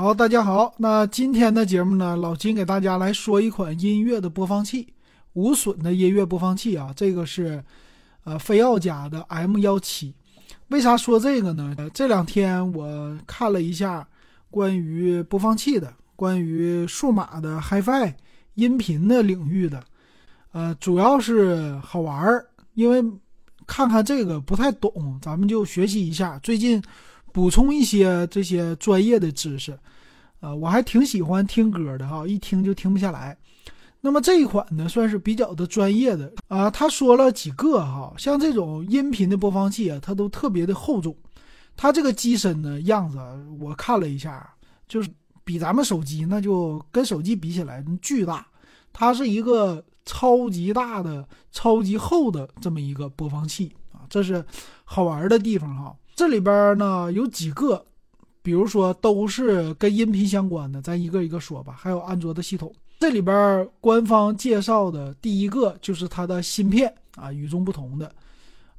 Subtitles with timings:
[0.00, 0.72] 好，大家好。
[0.76, 4.86] 那今天的节目呢，老金给大家来说一款音乐的播放器，
[5.32, 6.92] 无损的音乐播放器啊。
[6.94, 7.60] 这个是
[8.22, 10.14] 呃飞奥家的 M 幺七。
[10.68, 11.74] 为啥说这个呢？
[11.92, 14.06] 这两天我看了一下
[14.52, 18.14] 关于播放器的，关于数码的 HiFi
[18.54, 19.82] 音频的领域的，
[20.52, 23.02] 呃，主要是好玩儿，因为
[23.66, 26.38] 看看这个不太懂，咱们就学习一下。
[26.38, 26.80] 最近。
[27.32, 29.78] 补充一些这些专业的知识，
[30.40, 33.36] 呃，我还挺喜欢听歌的哈，一听就停不下来。
[34.00, 36.70] 那么这一款呢，算是比较的专业的啊。
[36.70, 41.16] 他说了几个哈，像这种音频的播放器啊，它都特别的厚重。
[41.76, 43.18] 它这个机身呢样子，
[43.58, 44.48] 我看了一下，
[44.86, 45.10] 就是
[45.42, 48.46] 比咱们手机那就跟手机比起来巨大。
[48.92, 54.44] 它是一个超级大的、超级厚的这么一个播放器啊，这是
[54.84, 55.94] 好玩的地方哈。
[56.18, 57.86] 这里边呢有几个，
[58.42, 61.76] 比如说都是跟音频相关的，咱一个一个说吧。
[61.78, 68.12] 还有安卓的系统，这里边官方介绍的第一个就是它的芯片啊，与众不同的。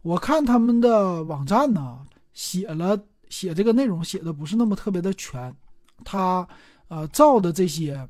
[0.02, 2.00] 我看他们的网站呢，
[2.34, 5.56] 写了写这个内容写的不是那么特别的全，
[6.04, 6.46] 它
[6.90, 8.06] 呃造的这些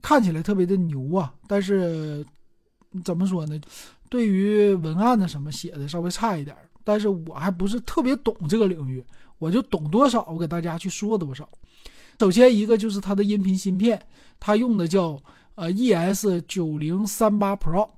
[0.00, 2.24] 看起来特别的牛啊，但是
[3.02, 3.60] 怎么说呢？
[4.08, 6.56] 对于文案的什么写的稍微差一点。
[6.84, 9.04] 但是我还不是特别懂这个领域，
[9.38, 11.48] 我就懂多少，我给大家去说多少。
[12.18, 14.00] 首先一个就是它的音频芯片，
[14.38, 15.20] 它用的叫
[15.56, 17.88] 呃 ES 九零三八 Pro，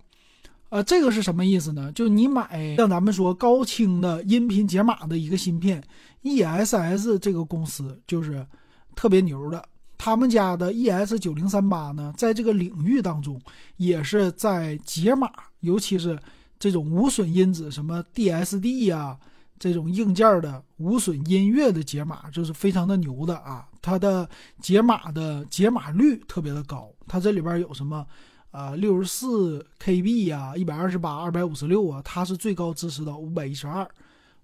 [0.70, 1.92] 呃，这个是什么意思呢？
[1.92, 5.82] 就你买像咱们说高清的音频解码的一个芯片
[6.22, 8.46] ，ESS 这个公司就是
[8.94, 9.62] 特别牛的，
[9.98, 13.38] 他们家的 ES 九零三八呢，在这个领域当中
[13.76, 16.18] 也是在解码，尤其是。
[16.64, 19.18] 这种无损因子，什么 DSD 呀，
[19.58, 23.68] 这种硬件的无损音乐的解码，就是非常的牛的啊！
[23.82, 24.26] 它的
[24.62, 28.06] 解码的解码率特别的高，它这里边有什么，
[28.50, 33.86] 啊，六十四 KB 呀，一百二十八、二百五十六啊，它是最高支持到五百一十二。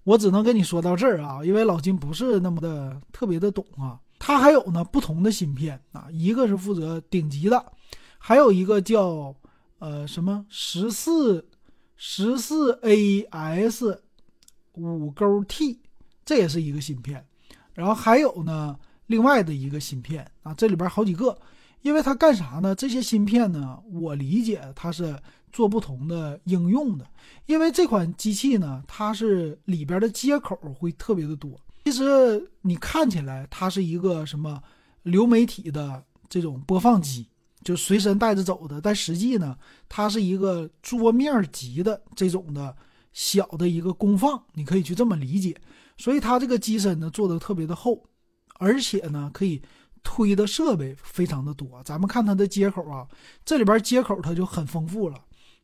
[0.03, 3.99] 我只能跟你说到这儿啊，因为老金不是那么的特别的懂啊。
[4.19, 7.65] 它还有呢不同的芯片啊，一个是负责顶级的，
[8.19, 9.33] 还有一个叫
[9.79, 11.43] 呃什么十四。
[12.03, 13.99] 十四 AS
[14.73, 15.81] 五勾 T，
[16.25, 17.23] 这也是一个芯片，
[17.75, 18.75] 然后还有呢，
[19.05, 21.37] 另外的一个芯片啊，这里边好几个，
[21.83, 22.73] 因为它干啥呢？
[22.73, 25.15] 这些芯片呢，我理解它是
[25.53, 27.07] 做不同的应用的，
[27.45, 31.51] 因为这款机器呢，它是里边的接口会特别的多。
[31.85, 34.59] 其实你看起来它是一个什么
[35.03, 37.27] 流媒体的这种播放机。
[37.63, 39.57] 就随身带着走的，但实际呢，
[39.87, 42.75] 它是一个桌面级的这种的
[43.13, 45.55] 小的一个功放，你可以去这么理解。
[45.97, 48.03] 所以它这个机身呢做的特别的厚，
[48.57, 49.61] 而且呢可以
[50.01, 51.81] 推的设备非常的多。
[51.83, 53.07] 咱们看它的接口啊，
[53.45, 55.17] 这里边接口它就很丰富了。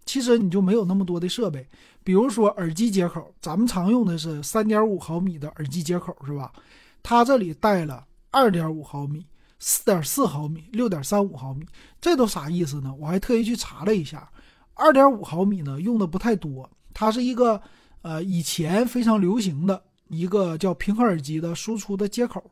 [0.06, 1.68] 其实你就没有那么多的设备，
[2.04, 6.54] 比如说耳机接口，咱们常用的是三点五毫米的耳机接口是吧？
[7.02, 9.26] 它这里带了二点五毫米。
[9.60, 11.66] 四点四毫米、六点三五毫米，
[12.00, 12.94] 这都啥意思呢？
[13.00, 14.30] 我还特意去查了一下，
[14.74, 17.62] 二点五毫米呢用的不太多，它是一个
[18.02, 22.44] 呃以前非常流行的一个叫平衡耳机的输出的接口。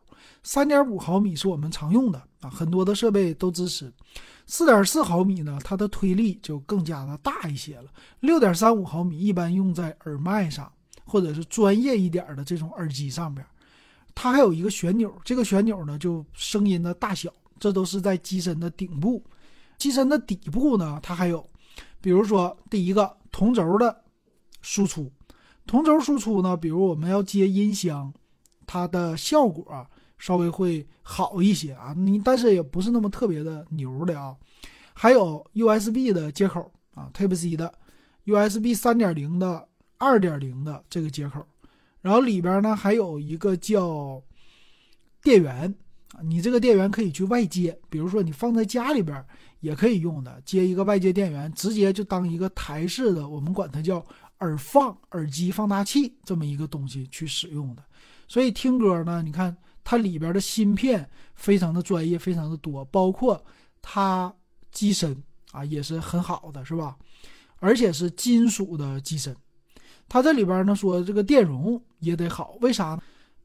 [0.42, 3.94] 三点五毫米是我们常用的啊，很多的设备都支持。
[4.48, 7.86] 四点四毫米呢，它的推力就更加的大一些了。
[8.22, 10.72] 六点三五毫米一般用在耳麦上，
[11.04, 13.46] 或者是专业一点的这种耳机上边。
[14.16, 19.22] 它还有一个旋钮，这个旋钮呢，就声音的大小，这都是在机身的顶部。
[19.78, 21.48] 机身的底部呢，它还有，
[22.00, 24.04] 比如说第一个同轴的
[24.62, 25.12] 输出，
[25.68, 28.12] 同轴输出呢，比如我们要接音箱，
[28.66, 29.86] 它的效果
[30.18, 34.34] 稍微会好一些啊，你但是也不是那么特别的牛的啊。
[34.94, 37.72] 还有 USB 的接口啊，Type C 的
[38.26, 39.68] ，USB 三点零的、
[39.98, 41.46] 二点零的这个接口。
[42.06, 44.22] 然后里边呢还有一个叫
[45.24, 45.74] 电源
[46.14, 49.26] 啊，你这个电源可以去外接，比如说你放在家里边
[49.60, 54.06] 也可以用的，接一个外接电源，直接就当一个台式的，我们管它叫
[54.42, 57.84] 耳放耳机放大器这么一个东西去使用的。
[58.28, 63.44] 所以听歌呢，你看它里边的芯片非常的专业，非常的多，包括
[63.82, 64.32] 它
[64.72, 65.24] 机身
[65.54, 66.96] 啊也是很好的，是吧？
[67.58, 69.36] 而且是金属的机身。
[70.08, 73.02] 它这里边呢说这个电容也得好，为啥呢？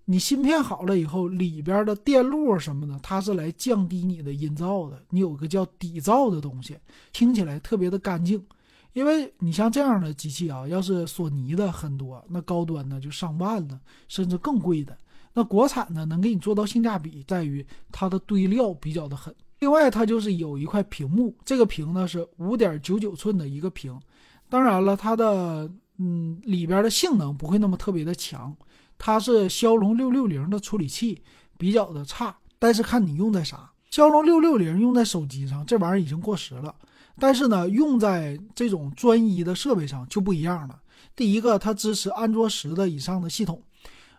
[0.06, 5.00] 你芯片好了以后，里边的电路什么的，它是来降低你的音噪的。
[5.10, 6.76] 你有个叫底噪的东西，
[7.12, 8.44] 听起来特别的干净。
[8.92, 13.78] 因为你像这样的机器啊，要是索尼的很多，那高端的就上万了，
[14.08, 14.98] 甚至更贵的。
[15.32, 19.32] 那国产呢，能给你做到性价比，在于它的堆料比较的狠。
[19.60, 23.96] 另外，它就是有一块屏幕，这个屏呢是五点九九寸的一个屏。
[24.48, 25.70] 当然了，它的
[26.02, 28.56] 嗯里边的性能不会那么特别的强，
[28.96, 31.22] 它是骁龙六六零的处理器，
[31.58, 32.34] 比较的差。
[32.58, 36.74] 但是看你用在啥，骁龙六六零用在手机上，这玩意儿已经过时了。
[37.18, 40.80] 但是呢，用在这种专一的设备上就不一样了。
[41.14, 43.62] 第一个，它支持安卓十的以上的系统。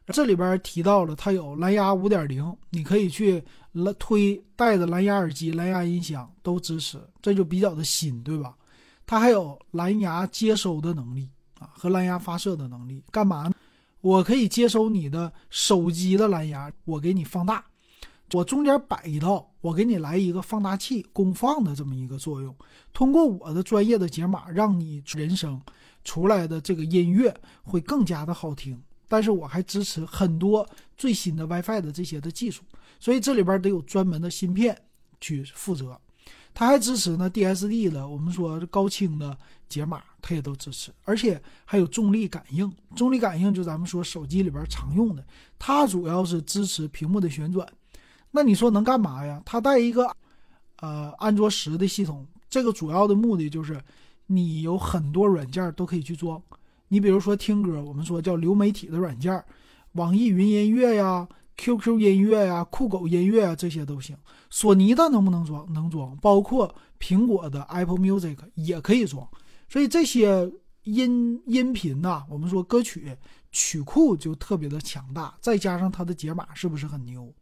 [0.07, 3.43] 这里边提到了它有蓝牙五点零，你可以去
[3.97, 8.55] 推带着蓝牙耳机、蓝牙音响都支持，这就比较的新，对吧？
[9.05, 11.29] 它还有蓝牙接收的能力
[11.73, 13.03] 和蓝牙发射的能力。
[13.11, 13.53] 干嘛呢？
[14.01, 17.63] 我可以接收你的手机的蓝牙，我给你放大，
[18.33, 22.55] 我中间摆一套，我给你来一个放大器功放的这么一个作用。
[22.91, 25.61] 通过我的专业的解码，让你人声
[26.03, 27.31] 出来的这个音乐
[27.63, 28.81] 会更加的好听。
[29.07, 30.67] 但是我还支持很多
[30.97, 32.63] 最新的 WiFi 的这些的技术，
[32.97, 34.75] 所以这里边得有专门的芯片
[35.19, 35.99] 去负责。
[36.53, 39.37] 它还支持呢 DSD 的，我们说高清的
[39.69, 42.71] 解码，它也都支持，而且还有重力感应。
[42.95, 45.25] 重力感应就咱们说手机里边常用的，
[45.57, 47.67] 它主要是支持屏幕的旋转。
[48.31, 49.41] 那你说能干嘛呀？
[49.45, 50.09] 它带一个
[50.81, 53.81] 呃安卓十的系统，这个主要的目的就是
[54.27, 56.41] 你有很多软件都可以去装。
[56.89, 59.43] 你比如说听歌，我们说叫流媒体的软件，
[59.93, 61.27] 网易云音乐呀、
[61.57, 64.17] QQ 音乐呀、酷狗音乐啊，这些都行。
[64.49, 65.71] 索尼的能不能装？
[65.73, 66.15] 能装。
[66.17, 69.27] 包括苹果的 Apple Music 也可以装。
[69.69, 70.51] 所以这些
[70.83, 73.15] 音音频呐，我们说歌曲
[73.51, 77.33] 曲库就特别的强大，再加上它的解码是不是很牛？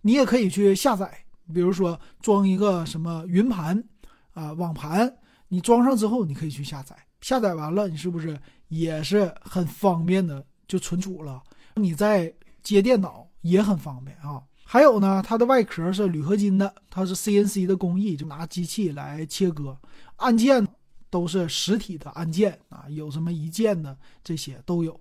[0.00, 3.84] 你也可以去下载，比如说装一个什么云盘
[4.32, 5.14] 啊、网盘，
[5.48, 6.96] 你装上之后，你可以去下载。
[7.20, 11.42] 下载完了，你是不是也是很方便的就存储了？
[11.74, 12.32] 你在
[12.62, 14.42] 接电脑也很方便啊。
[14.64, 19.76] 还有呢，它的外壳是铝合金的，它是 CNC 的工艺，就拿机器来切割。
[20.16, 20.64] 按键
[21.10, 24.98] 都是实体的按键啊，有什么一键的这些都有。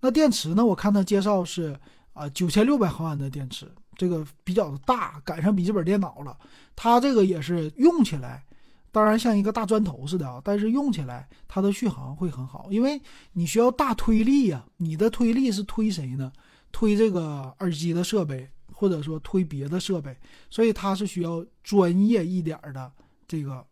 [0.00, 0.66] 那电池呢？
[0.66, 1.78] 我看它介绍是
[2.14, 6.36] 啊，九千六百毫安的电池，这个比较大，赶上笔记本电脑了。
[6.74, 8.42] 它这个也是用起来。
[8.90, 13.00] 当然像一个大砖头似的啊，但是用起来它的续航会很好，因为
[13.32, 14.64] 你需要大推力呀。
[14.78, 16.32] 你的推力是推谁呢？
[16.72, 20.16] 推这个耳机的设备，或者说推别的设备，
[20.50, 22.90] 所以它是需要专业一点的
[23.28, 23.64] 这个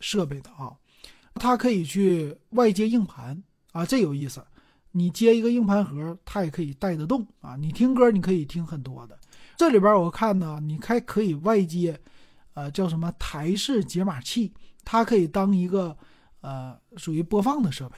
[0.00, 0.72] 设备的啊。
[1.34, 3.42] 它可以去外接硬盘
[3.72, 4.44] 啊，这有意思。
[4.92, 7.56] 你接一个硬盘盒，它也可以带得动啊。
[7.56, 9.18] 你听歌你可以听很多的。
[9.56, 12.00] 这里边我看呢，你还可以外接。
[12.56, 14.52] 呃，叫什么台式解码器？
[14.84, 15.96] 它可以当一个
[16.40, 17.96] 呃属于播放的设备。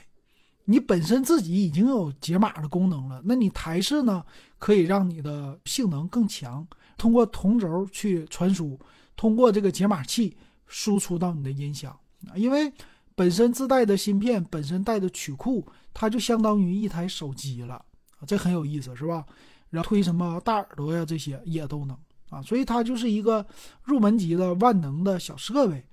[0.69, 4.21] 你本身自己已经有解码的功能了，那你台式呢，
[4.59, 6.67] 可以让你的性能更强。
[6.97, 8.77] 通过同轴去传输，
[9.15, 10.35] 通过这个解码器
[10.67, 11.97] 输出到你的音响
[12.27, 12.69] 啊，因为
[13.15, 17.83] 本身自带的芯片，本身带的曲库，它就相当于一台手机了，
[18.27, 19.25] 这很有意思，是吧？
[19.69, 21.97] 然后推什么大耳朵呀，这些也都能。
[22.29, 23.45] 啊，所以它就是一个
[23.83, 25.85] 入门级的万能的小设备。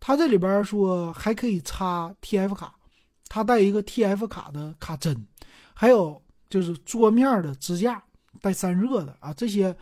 [0.00, 2.74] 它这里边说还可以插 TF 卡，
[3.34, 5.26] 它带一个 TF 卡的卡针，
[5.72, 6.20] 还有
[6.50, 8.02] 就是桌面的支架
[8.42, 9.74] 带散热的啊，这些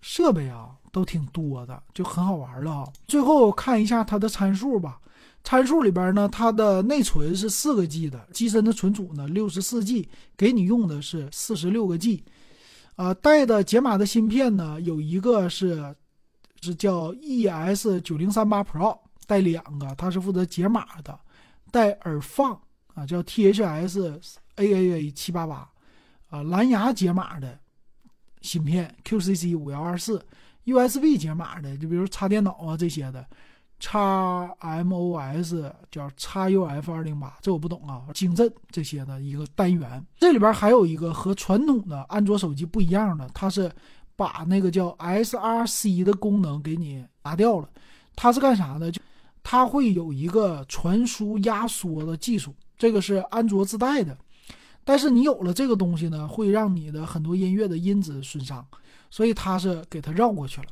[0.00, 2.92] 设备啊都挺多的，就很好玩了啊。
[3.06, 5.00] 最后看一下它的参数吧，
[5.44, 12.24] 参数里边呢，它的内存是四个 G 的，机身的存储呢六十四 G，给你用的是四十六个 G。
[12.96, 15.94] 啊，带的解码的芯片呢，有一个是
[16.60, 18.98] 是叫 ES 九零三八 Pro，
[19.28, 21.16] 带两个，它是负责解码的，
[21.70, 22.60] 带耳放
[22.94, 24.20] 啊，叫 THS
[24.56, 25.68] AAA 七八八，
[26.28, 27.58] 啊，蓝牙解码的
[28.40, 30.24] 芯片 QCC 五幺二四
[30.64, 33.26] ，USB 解码的，就比如插电脑啊这些的。
[33.84, 38.04] 叉 MOS 叫叉 UF 二零八，这我不懂啊。
[38.14, 43.68] 晶振这些的一个单元，这里边还有一个和传统的安卓手机不一样的，它是
[44.14, 47.68] 把那个叫 SRC 的功能给你拿掉了。
[48.14, 48.88] 它是干啥的？
[48.88, 49.02] 就
[49.42, 54.18] 它会有一个传输压缩的技术，这个是安卓自带的。
[54.82, 58.66] 但是你有了这个东西呢，会让你的很多音乐的音质损伤，
[59.08, 60.66] 所以它是给它绕过去了。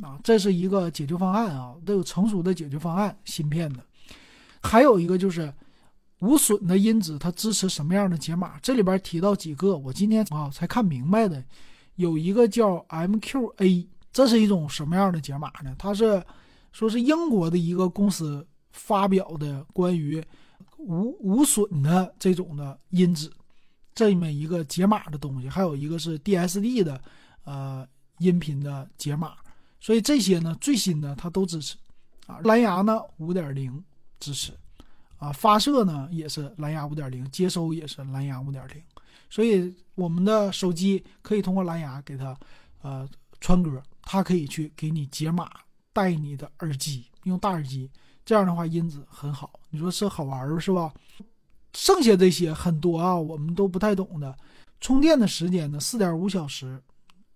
[0.00, 3.18] 啊，这是一个解决方案啊，都有成熟的解决方案。
[3.24, 3.84] 芯片的，
[4.62, 5.52] 还有一个就是
[6.20, 8.60] 无损的音质，它支持什么样的解码？
[8.62, 11.42] 这里边提到几个，我今天啊才看明白的。
[11.96, 15.74] 有一个叫 MQA，这是一种什么样的解码呢？
[15.76, 16.22] 它是
[16.70, 20.22] 说是英国的一个公司发表的关于
[20.78, 23.30] 无无损的这种的音质
[23.94, 25.48] 这么一个解码的东西。
[25.48, 27.00] 还有一个是 DSD 的
[27.44, 27.86] 呃
[28.18, 29.36] 音频的解码，
[29.80, 31.76] 所以这些呢最新的它都支持
[32.26, 32.38] 啊。
[32.44, 33.82] 蓝牙呢五点零
[34.20, 34.52] 支持
[35.18, 38.82] 啊，发射呢也是蓝牙五点零，接收也是蓝牙五点零，
[39.30, 42.36] 所以我们的手机可以通过蓝牙给它
[42.82, 43.08] 呃
[43.40, 45.50] 传歌，它可以去给你解码，
[45.92, 47.90] 带你的耳机用大耳机，
[48.26, 49.58] 这样的话音质很好。
[49.70, 50.92] 你说是好玩是吧？
[51.72, 54.36] 剩下这些很多啊，我们都不太懂的。
[54.80, 56.82] 充电的时间呢，四点五小时。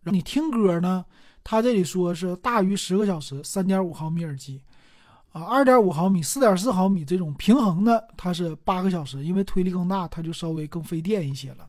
[0.05, 1.05] 你听歌呢，
[1.45, 4.61] 它这里说是大于十个小时，三点五毫米耳机，
[5.31, 11.69] 啊，二点五毫米、四点四毫米这种平衡的，它是八个小时，因为推力更大，它就稍微更费电一些了。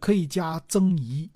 [0.00, 1.30] 可以加增益，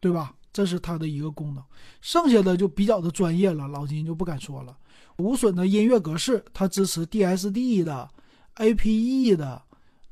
[0.00, 0.32] 对吧？
[0.52, 1.62] 这是它的一个功能。
[2.00, 4.76] 剩下的就比较的专业了，老金就不敢说了。
[5.18, 8.08] 无损的音乐格式，它支持 DSD 的、
[8.56, 9.62] APE 的。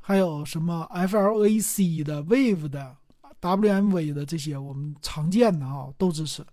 [0.04, 2.96] 还有什么 FLAC 的、Wave 的、
[3.40, 6.44] WMV 的这些我们常见的啊都支持。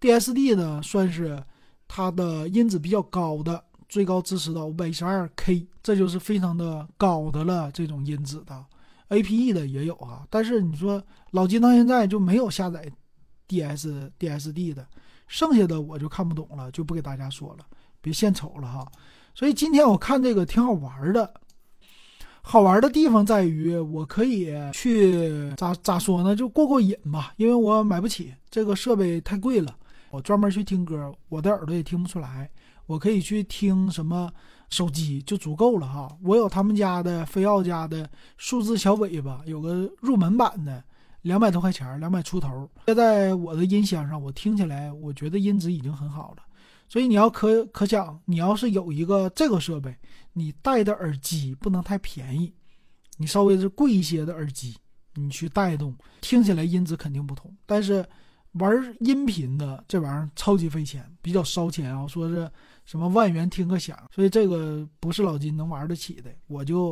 [0.00, 1.42] DSD 呢算是
[1.88, 7.72] 它的音质比较高的，最高支持到五百一十二 K，这就是非常的高的了。
[7.72, 8.64] 这种音质的
[9.08, 12.88] APE 的也有啊，但是你说老金到现在就没有下载
[13.48, 14.86] DS DSD 的，
[15.26, 17.66] 剩下的我就看不懂了，就不给大家说了，
[18.02, 18.86] 别献丑了哈。
[19.34, 21.32] 所以今天我看这个挺好玩的。
[22.44, 26.34] 好玩的地方在于，我可以去咋咋说呢？
[26.34, 29.76] 就过过瘾吧，因为我买不起这个设备太贵了。
[30.10, 32.50] 我专门去听歌，我的耳朵也听不出来。
[32.86, 34.28] 我可以去听什么
[34.70, 36.14] 手机就足够了哈。
[36.24, 40.82] 我有他们家的飞奥家的数字小尾巴，有个入门版的，
[41.22, 42.68] 两百多块钱，两百出头。
[42.86, 46.42] 现在我的音箱上，我听起来我觉得音质已经很好了。
[46.92, 49.96] 所以你要可可想，你要是有一个这个设备，
[50.34, 52.52] 你戴的耳机不能太便宜，
[53.16, 54.76] 你稍微是贵一些的耳机，
[55.14, 57.50] 你去带动，听起来音质肯定不同。
[57.64, 58.04] 但是
[58.58, 62.46] 玩音频的这玩意儿超级费钱，比较烧钱啊，说是
[62.84, 66.30] 什么万元听个响，所以这个不是老金能玩得起的。
[66.46, 66.88] 我就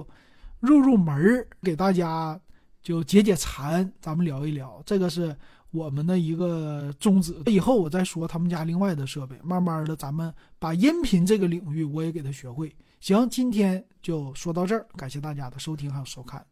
[0.60, 2.40] 入入门儿，给大家
[2.82, 5.36] 就解解馋，咱们聊一聊，这个是。
[5.70, 9.36] 我们的一个宗旨，以后我再说他们家另外的设备。
[9.42, 12.74] 慢慢的，咱们把音频这个领域我也给他学会。
[13.00, 16.44] 行，今天就说到这儿，感谢大家的收听还有收看。